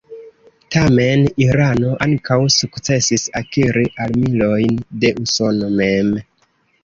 [0.75, 6.11] Tamen, Irano ankaŭ sukcesis akiri armilojn de Usono mem.